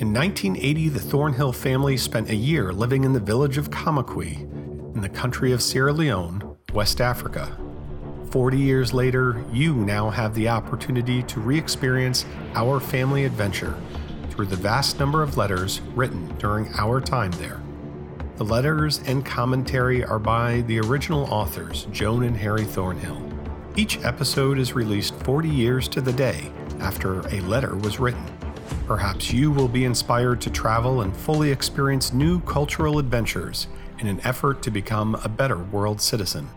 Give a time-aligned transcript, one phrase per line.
[0.00, 4.40] In 1980, the Thornhill family spent a year living in the village of Kamakwi
[4.94, 7.54] in the country of Sierra Leone, West Africa.
[8.30, 12.24] 40 years later, you now have the opportunity to re experience
[12.54, 13.78] our family adventure
[14.30, 17.60] through the vast number of letters written during our time there.
[18.36, 23.22] The letters and commentary are by the original authors, Joan and Harry Thornhill.
[23.76, 28.39] Each episode is released 40 years to the day after a letter was written.
[28.90, 33.68] Perhaps you will be inspired to travel and fully experience new cultural adventures
[34.00, 36.48] in an effort to become a better world citizen.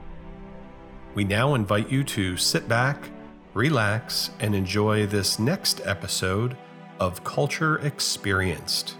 [1.13, 3.11] We now invite you to sit back,
[3.53, 6.57] relax, and enjoy this next episode
[6.99, 8.95] of Culture Experienced.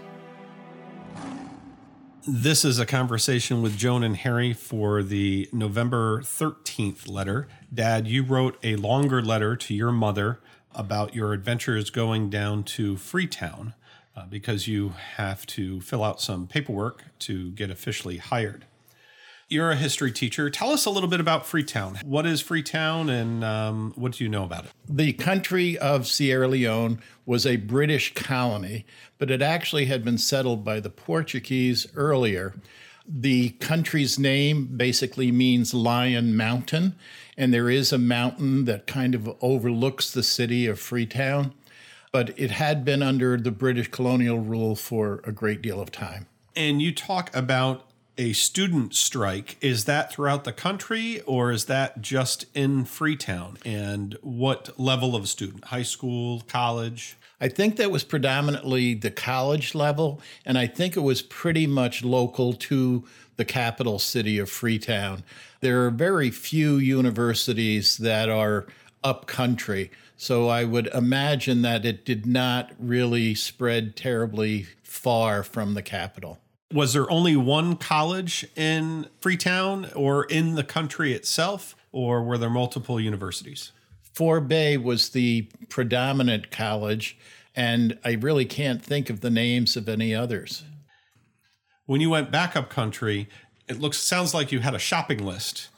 [2.24, 7.48] This is a conversation with Joan and Harry for the November 13th letter.
[7.74, 10.38] Dad, you wrote a longer letter to your mother
[10.74, 13.74] about your adventures going down to Freetown
[14.16, 18.66] uh, because you have to fill out some paperwork to get officially hired.
[19.48, 20.48] You're a history teacher.
[20.48, 21.98] Tell us a little bit about Freetown.
[22.04, 24.70] What is Freetown and um, what do you know about it?
[24.88, 28.86] The country of Sierra Leone was a British colony,
[29.18, 32.54] but it actually had been settled by the Portuguese earlier.
[33.06, 36.96] The country's name basically means Lion Mountain,
[37.36, 41.52] and there is a mountain that kind of overlooks the city of Freetown,
[42.12, 46.26] but it had been under the British colonial rule for a great deal of time.
[46.56, 49.56] And you talk about a student strike.
[49.60, 53.58] Is that throughout the country or is that just in Freetown?
[53.64, 55.66] And what level of student?
[55.66, 57.16] High school, college?
[57.40, 62.04] I think that was predominantly the college level, and I think it was pretty much
[62.04, 63.04] local to
[63.36, 65.24] the capital city of Freetown.
[65.60, 68.66] There are very few universities that are
[69.02, 75.74] up country, so I would imagine that it did not really spread terribly far from
[75.74, 76.38] the capital
[76.74, 82.50] was there only one college in Freetown or in the country itself, or were there
[82.50, 83.70] multiple universities?
[84.12, 87.16] Fourah Bay was the predominant college,
[87.54, 90.64] and I really can't think of the names of any others.
[91.86, 93.28] When you went back up country,
[93.68, 95.68] it looks sounds like you had a shopping list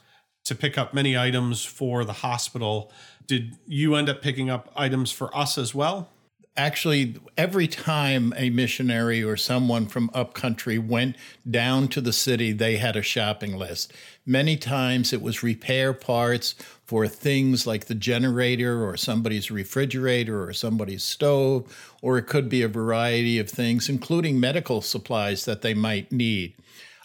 [0.45, 2.91] to pick up many items for the hospital.
[3.27, 6.09] Did you end up picking up items for us as well?
[6.57, 11.15] Actually every time a missionary or someone from upcountry went
[11.49, 13.93] down to the city they had a shopping list.
[14.25, 20.51] Many times it was repair parts for things like the generator or somebody's refrigerator or
[20.53, 25.73] somebody's stove or it could be a variety of things including medical supplies that they
[25.73, 26.53] might need.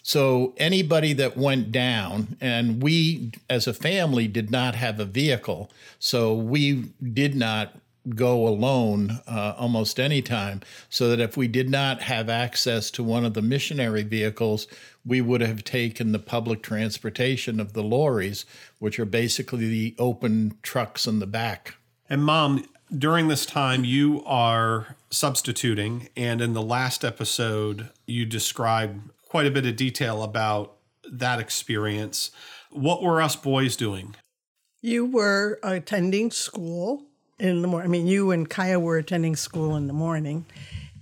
[0.05, 5.71] So anybody that went down, and we as a family did not have a vehicle,
[5.97, 7.73] so we did not
[8.09, 13.03] go alone uh, almost any time, so that if we did not have access to
[13.03, 14.67] one of the missionary vehicles,
[15.05, 18.45] we would have taken the public transportation of the lorries,
[18.79, 21.75] which are basically the open trucks in the back.
[22.09, 22.65] And, Mom,
[22.95, 29.51] during this time, you are substituting, and in the last episode, you described quite a
[29.51, 30.75] bit of detail about
[31.11, 32.31] that experience.
[32.69, 34.15] What were us boys doing?
[34.81, 37.05] You were attending school
[37.39, 37.89] in the morning.
[37.89, 40.45] I mean, you and Kyle were attending school in the morning.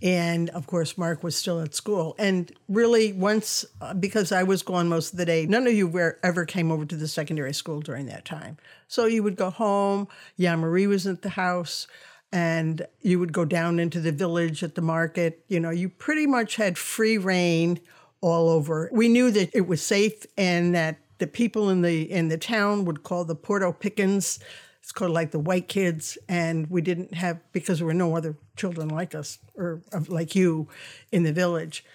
[0.04, 2.16] And of course, Mark was still at school.
[2.18, 5.88] And really, once, uh, because I was gone most of the day, none of you
[5.88, 8.58] were, ever came over to the secondary school during that time.
[8.88, 11.88] So you would go home, Yeah, Marie was at the house,
[12.32, 15.46] and you would go down into the village at the market.
[15.50, 17.80] You know, you pretty much had free reign
[18.22, 18.90] all over.
[18.92, 22.86] We knew that it was safe and that the people in the in the town
[22.86, 24.40] would call the Porto Pickens
[24.82, 28.36] it's called like the white kids, and we didn't have because there were no other
[28.56, 30.68] children like us or like you
[31.12, 31.86] in the village.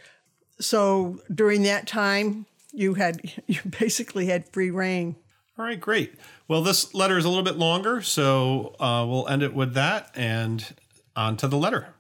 [0.60, 5.16] So during that time, you had you basically had free reign.
[5.58, 6.14] All right, great.
[6.48, 10.10] Well, this letter is a little bit longer, so uh, we'll end it with that
[10.14, 10.64] and
[11.16, 11.94] on to the letter.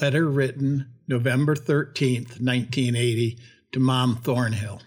[0.00, 3.38] Letter written November 13th, 1980,
[3.72, 4.82] to Mom Thornhill.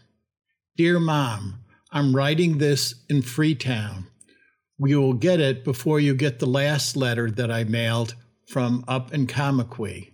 [0.75, 4.07] Dear Mom, I'm writing this in Freetown
[4.79, 8.15] you will get it before you get the last letter that I mailed
[8.47, 10.11] from up in Kamakwi.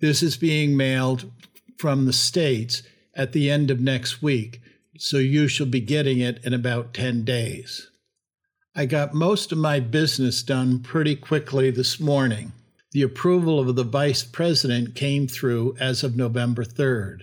[0.00, 1.30] This is being mailed
[1.78, 2.82] from the States
[3.14, 4.60] at the end of next week,
[4.96, 7.90] so you shall be getting it in about 10 days.
[8.74, 12.52] I got most of my business done pretty quickly this morning.
[12.92, 17.22] The approval of the vice president came through as of November 3rd.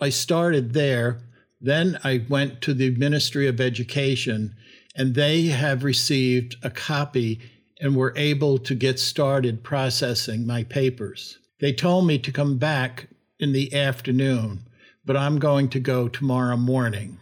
[0.00, 1.20] I started there,
[1.60, 4.54] then I went to the Ministry of Education
[4.96, 7.38] and they have received a copy
[7.80, 11.38] and were able to get started processing my papers.
[11.60, 13.08] They told me to come back
[13.38, 14.60] in the afternoon,
[15.04, 17.18] but I'm going to go tomorrow morning.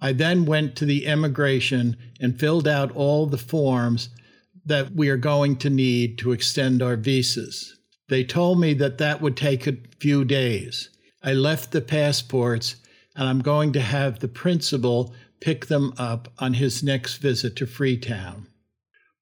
[0.00, 4.10] I then went to the immigration and filled out all the forms
[4.64, 7.76] that we are going to need to extend our visas.
[8.08, 10.90] They told me that that would take a few days.
[11.22, 12.76] I left the passports
[13.16, 17.66] and I'm going to have the principal pick them up on his next visit to
[17.66, 18.46] Freetown.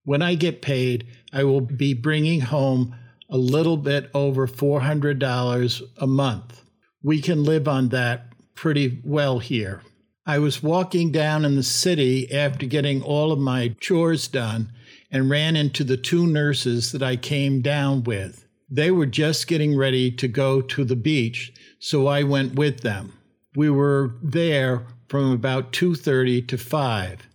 [0.04, 2.94] When I get paid, I will be bringing home
[3.30, 6.62] a little bit over $400 a month.
[7.02, 9.82] We can live on that pretty well here.
[10.26, 14.72] I was walking down in the city after getting all of my chores done
[15.10, 18.46] and ran into the two nurses that I came down with.
[18.70, 23.12] They were just getting ready to go to the beach, so I went with them.
[23.54, 27.28] We were there from about 2:30 to 5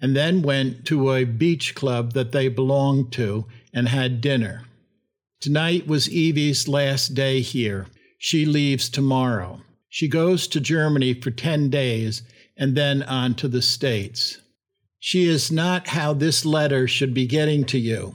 [0.00, 4.64] and then went to a beach club that they belonged to and had dinner.
[5.40, 7.86] Tonight was Evie's last day here.
[8.18, 9.62] She leaves tomorrow.
[9.88, 12.22] She goes to Germany for 10 days
[12.56, 14.38] and then on to the States.
[14.98, 18.14] She is not how this letter should be getting to you.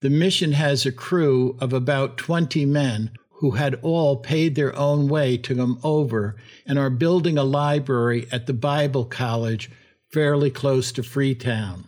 [0.00, 5.08] The mission has a crew of about 20 men who had all paid their own
[5.08, 6.34] way to come over
[6.66, 9.70] and are building a library at the Bible College
[10.12, 11.84] fairly close to Freetown.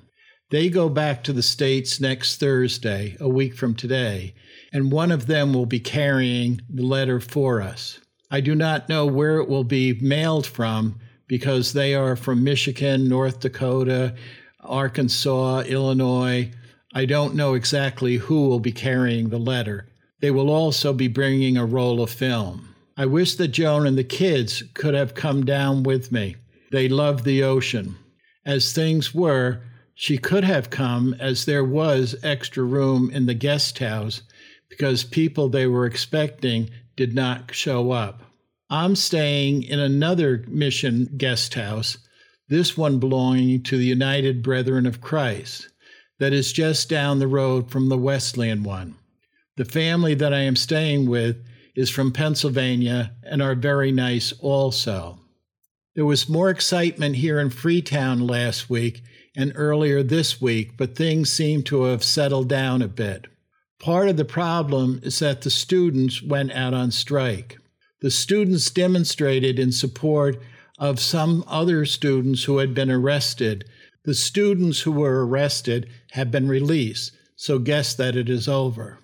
[0.51, 4.35] They go back to the States next Thursday, a week from today,
[4.73, 7.99] and one of them will be carrying the letter for us.
[8.31, 13.09] I do not know where it will be mailed from because they are from Michigan,
[13.09, 14.15] North Dakota,
[14.61, 16.51] Arkansas, Illinois.
[16.95, 19.87] I don't know exactly who will be carrying the letter.
[20.21, 22.75] They will also be bringing a roll of film.
[22.97, 26.37] I wish that Joan and the kids could have come down with me.
[26.71, 27.97] They love the ocean.
[28.45, 29.63] As things were,
[29.95, 34.23] she could have come as there was extra room in the guest house
[34.69, 38.23] because people they were expecting did not show up.
[38.71, 41.99] I'm staying in another mission guest house,
[42.49, 45.69] this one belonging to the United Brethren of Christ,
[46.19, 48.97] that is just down the road from the Wesleyan one.
[49.61, 51.45] The family that I am staying with
[51.77, 55.21] is from Pennsylvania and are very nice also.
[55.95, 59.03] There was more excitement here in Freetown last week
[59.37, 63.27] and earlier this week, but things seem to have settled down a bit.
[63.79, 67.59] Part of the problem is that the students went out on strike.
[68.01, 70.41] The students demonstrated in support
[70.79, 73.67] of some other students who had been arrested.
[74.05, 79.01] The students who were arrested have been released, so guess that it is over.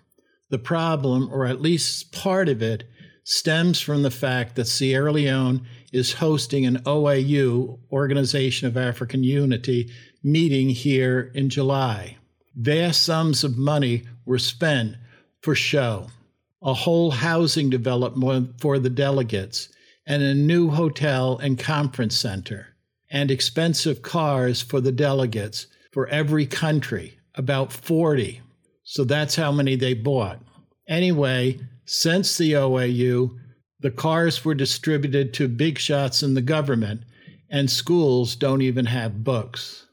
[0.49, 2.85] The problem, or at least part of it,
[3.25, 9.91] stems from the fact that Sierra Leone is hosting an OAU, Organization of African Unity,
[10.23, 12.17] meeting here in July.
[12.55, 14.97] Vast sums of money were spent
[15.43, 16.07] for show,
[16.63, 19.69] a whole housing development for the delegates,
[20.07, 22.77] and a new hotel and conference center,
[23.11, 28.41] and expensive cars for the delegates for every country, about 40.
[28.89, 30.41] So that's how many they bought.
[30.89, 33.37] Anyway, since the OAU,
[33.81, 37.03] the cars were distributed to big shots in the government,
[37.51, 39.87] and schools don't even have books.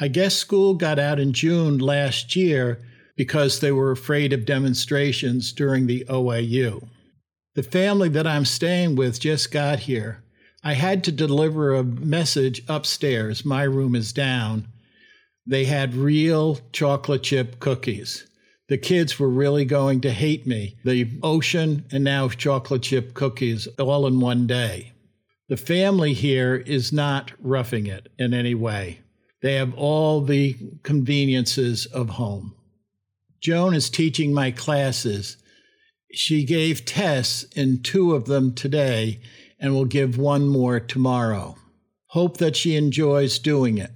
[0.00, 2.80] I guess school got out in June last year
[3.16, 6.88] because they were afraid of demonstrations during the OAU.
[7.54, 10.24] The family that I'm staying with just got here.
[10.64, 13.44] I had to deliver a message upstairs.
[13.44, 14.66] My room is down.
[15.46, 18.26] They had real chocolate chip cookies.
[18.70, 20.76] The kids were really going to hate me.
[20.84, 24.92] The ocean and now chocolate chip cookies all in one day.
[25.48, 29.00] The family here is not roughing it in any way.
[29.42, 32.54] They have all the conveniences of home.
[33.40, 35.36] Joan is teaching my classes.
[36.12, 39.18] She gave tests in two of them today
[39.58, 41.56] and will give one more tomorrow.
[42.10, 43.90] Hope that she enjoys doing it.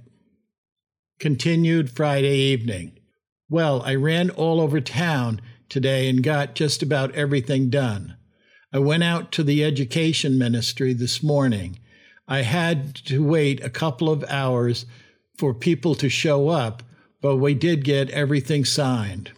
[1.17, 2.99] Continued Friday evening.
[3.49, 8.17] Well, I ran all over town today and got just about everything done.
[8.73, 11.79] I went out to the education ministry this morning.
[12.27, 14.85] I had to wait a couple of hours
[15.37, 16.83] for people to show up,
[17.21, 19.31] but we did get everything signed.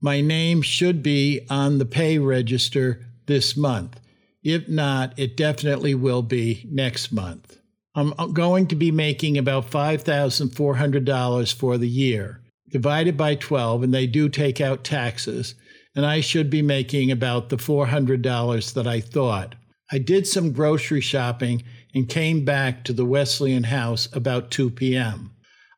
[0.00, 4.00] My name should be on the pay register this month.
[4.42, 7.58] If not, it definitely will be next month.
[7.94, 13.94] I'm uh, going to be making about $5,400 for the year, divided by 12, and
[13.94, 15.54] they do take out taxes,
[15.94, 19.54] and I should be making about the $400 that I thought.
[19.90, 21.62] I did some grocery shopping
[21.94, 25.30] and came back to the Wesleyan house about 2 p.m.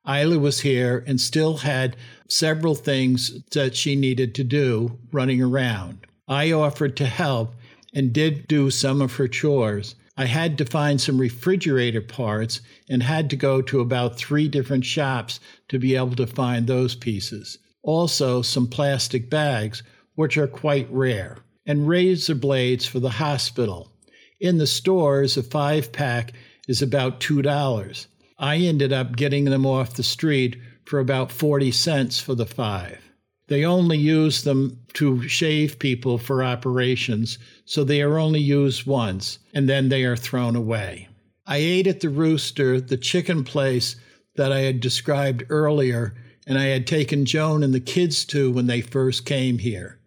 [0.08, 1.96] Isla was here and still had
[2.28, 6.06] several things that she needed to do running around.
[6.26, 7.54] I offered to help
[7.94, 9.94] and did do some of her chores.
[10.20, 12.60] I had to find some refrigerator parts
[12.90, 16.96] and had to go to about three different shops to be able to find those
[16.96, 17.58] pieces.
[17.84, 19.84] Also, some plastic bags,
[20.16, 23.92] which are quite rare, and razor blades for the hospital.
[24.40, 26.32] In the stores, a five pack
[26.66, 28.06] is about $2.
[28.40, 33.07] I ended up getting them off the street for about 40 cents for the five.
[33.48, 39.38] They only use them to shave people for operations, so they are only used once,
[39.52, 41.08] and then they are thrown away.
[41.46, 43.96] I ate at the Rooster, the chicken place
[44.36, 46.14] that I had described earlier,
[46.46, 49.98] and I had taken Joan and the kids to when they first came here.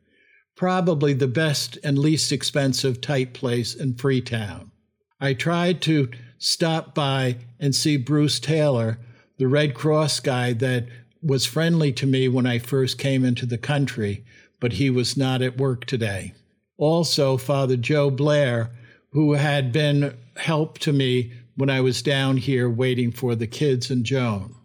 [0.55, 4.71] Probably the best and least expensive type place in Freetown.
[5.19, 8.99] I tried to stop by and see Bruce Taylor,
[9.37, 10.87] the Red Cross guy that
[11.21, 14.25] was friendly to me when I first came into the country,
[14.59, 16.33] but he was not at work today.
[16.77, 18.71] Also, Father Joe Blair,
[19.11, 23.91] who had been help to me when I was down here waiting for the kids
[23.91, 24.55] and Joan.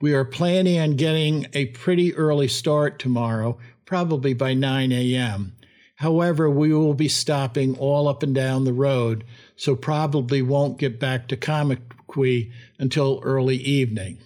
[0.00, 5.56] We are planning on getting a pretty early start tomorrow, probably by 9 a.m.
[5.96, 9.24] However, we will be stopping all up and down the road,
[9.56, 14.18] so probably won't get back to Kamakwi until early evening.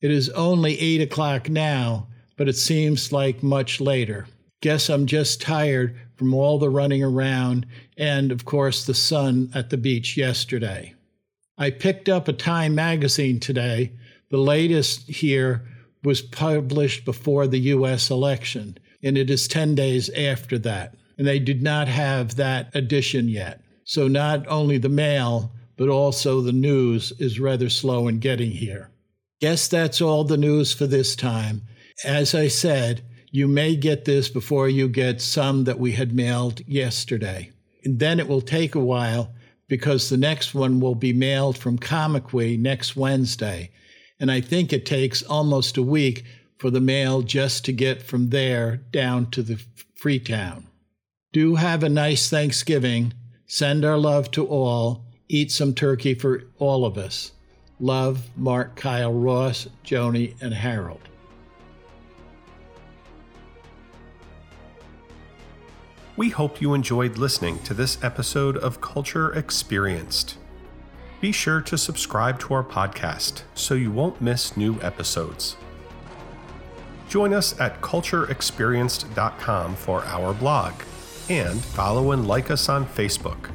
[0.00, 4.26] It is only eight o'clock now, but it seems like much later.
[4.62, 7.66] Guess I'm just tired from all the running around
[7.96, 10.94] and, of course, the sun at the beach yesterday.
[11.58, 13.92] I picked up a Time magazine today.
[14.30, 15.66] The latest here
[16.02, 18.10] was published before the U.S.
[18.10, 20.94] election, and it is 10 days after that.
[21.18, 23.60] And they did not have that edition yet.
[23.84, 28.89] So not only the mail, but also the news is rather slow in getting here.
[29.40, 31.62] Guess that's all the news for this time.
[32.04, 36.60] As I said, you may get this before you get some that we had mailed
[36.66, 37.50] yesterday.
[37.84, 39.32] And then it will take a while
[39.68, 43.70] because the next one will be mailed from Kamakwi next Wednesday.
[44.18, 46.24] And I think it takes almost a week
[46.58, 49.58] for the mail just to get from there down to the
[49.94, 50.66] Freetown.
[51.32, 53.14] Do have a nice Thanksgiving.
[53.46, 55.04] Send our love to all.
[55.28, 57.32] Eat some turkey for all of us.
[57.80, 61.00] Love, Mark, Kyle, Ross, Joni, and Harold.
[66.16, 70.36] We hope you enjoyed listening to this episode of Culture Experienced.
[71.22, 75.56] Be sure to subscribe to our podcast so you won't miss new episodes.
[77.08, 80.74] Join us at cultureexperienced.com for our blog
[81.30, 83.50] and follow and like us on Facebook.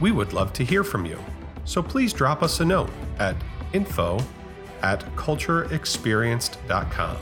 [0.00, 1.18] We would love to hear from you
[1.66, 3.36] so please drop us a note at
[3.74, 4.18] info
[4.82, 7.16] at cultureexperienced.com.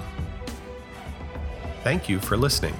[1.82, 2.74] Thank you for listening.